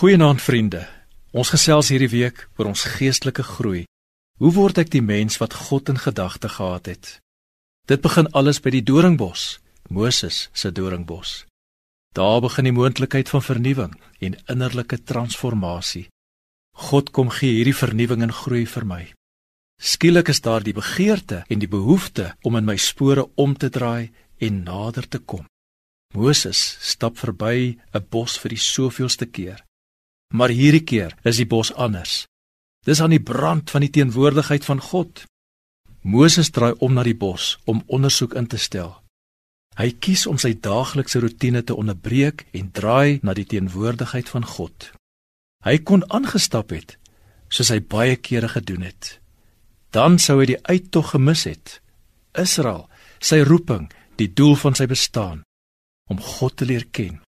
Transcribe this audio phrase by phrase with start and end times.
[0.00, 0.86] Goeienaand vriende.
[1.36, 3.82] Ons gesels hierdie week oor ons geestelike groei.
[4.40, 7.10] Hoe word ek die mens wat God in gedagte gehad het?
[7.84, 9.58] Dit begin alles by die doringbos,
[9.92, 11.44] Moses se doringbos.
[12.16, 13.92] Daar begin die moontlikheid van vernuwing
[14.24, 16.06] en innerlike transformasie.
[16.88, 19.04] God kom gee hierdie vernuwing en groei vir my.
[19.76, 24.08] Skielik is daar die begeerte en die behoefte om in my spore om te draai
[24.40, 25.44] en nader te kom.
[26.16, 29.60] Moses stap verby 'n bos vir die soveelste keer.
[30.34, 32.24] Maar hierdie keer is die bos anders.
[32.86, 35.24] Dis aan die brand van die teenwoordigheid van God.
[36.00, 38.94] Moses draai om na die bos om ondersoek in te stel.
[39.76, 44.90] Hy kies om sy daaglikse rotine te onderbreek en draai na die teenwoordigheid van God.
[45.66, 46.96] Hy kon aangestap het
[47.50, 49.18] soos hy baie kere gedoen het.
[49.90, 51.80] Dan sou hy die uittog gemis het.
[52.38, 52.86] Israel,
[53.18, 55.42] sy roeping, die doel van sy bestaan
[56.10, 57.18] om God te leer ken.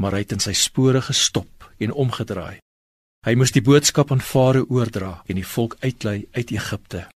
[0.00, 2.58] Maar hy het in sy spore gestop en omgedraai.
[3.26, 7.08] Hy moes die boodskap aan Farao oordra en die volk uitlei uit Egipte.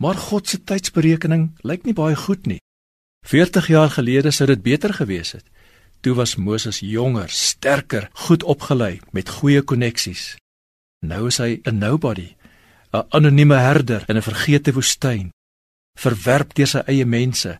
[0.00, 2.60] Maar God se tydsberekening lyk nie baie goed nie.
[3.28, 5.44] 40 jaar gelede sou dit beter gewees het.
[6.00, 10.36] Toe was Moses jonger, sterker, goed opgelei met goeie koneksies.
[11.00, 12.36] Nou is hy 'n nobody,
[12.92, 15.32] 'n anonieme herder in 'n vergete woestyn,
[15.98, 17.58] verwerp deur sy eie mense,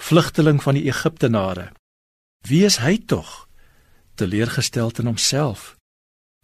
[0.00, 1.72] vlugteling van die Egiptenare.
[2.46, 3.47] Wie is hy tog?
[4.18, 5.76] Teleurgestel in homself.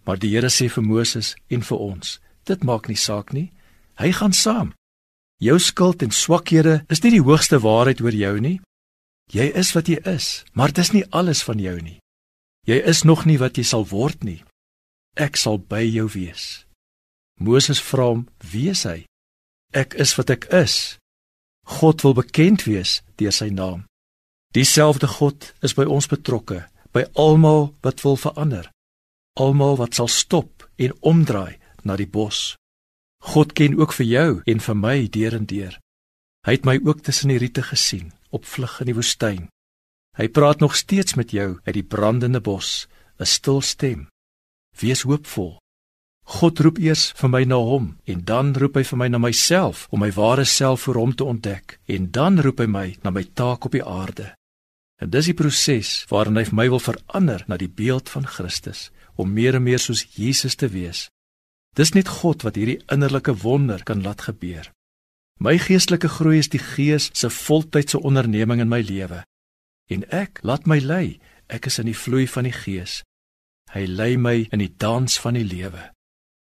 [0.05, 3.51] Maar die Here sê vir Moses en vir ons, dit maak nie saak nie.
[3.99, 4.73] Hy gaan saam.
[5.43, 8.59] Jou skuld en swakhede is nie die hoogste waarheid oor jou nie.
[9.33, 11.99] Jy is wat jy is, maar dis nie alles van jou nie.
[12.69, 14.43] Jy is nog nie wat jy sal word nie.
[15.17, 16.67] Ek sal by jou wees.
[17.41, 19.07] Moses vra hom: "Wie is hy?"
[19.73, 20.99] Ek is wat ek is.
[21.65, 23.85] God wil bekend wees deur sy naam.
[24.55, 28.71] Dieselfde God is by ons betrokke by almal wat wil verander.
[29.35, 32.55] Almal wat sal stop en omdraai na die bos.
[33.35, 35.75] God ken ook vir jou en vir my deur en deur.
[36.47, 39.49] Hy het my ook tussen die riete gesien op vlug in die woestyn.
[40.15, 42.87] Hy praat nog steeds met jou uit die brandende bos,
[43.19, 44.07] 'n stil stem.
[44.81, 45.59] Wees hoopvol.
[46.25, 49.89] God roep eers vir my na hom en dan roep hy vir my na myself
[49.91, 53.25] om my ware self vir hom te ontdek en dan roep hy my na my
[53.25, 54.35] taak op die aarde.
[55.05, 58.89] En dis die proses waarin hy my wil verander na die beeld van Christus
[59.21, 61.11] om meer en meer soos Jesus te wees.
[61.77, 64.71] Dis net God wat hierdie innerlike wonder kan laat gebeur.
[65.45, 69.21] My geestelike groei is die Gees se voltydse onderneming in my lewe.
[69.93, 71.19] En ek laat my lei.
[71.53, 73.03] Ek is in die vloei van die Gees.
[73.75, 75.91] Hy lei my in die dans van die lewe.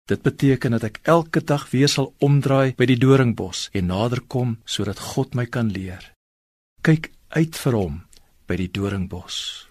[0.07, 5.01] Dit beteken dat ek elke dag weer sal omdraai by die doringbos en naderkom sodat
[5.01, 6.13] God my kan leer.
[6.85, 8.03] Kyk uit vir hom
[8.47, 9.69] by die doringbos.